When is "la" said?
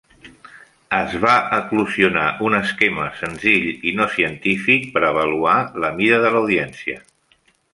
5.85-5.93